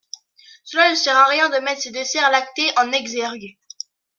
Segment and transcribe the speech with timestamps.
[0.63, 3.55] Cela ne sert à rien de mettre ces desserts lactés en exergue.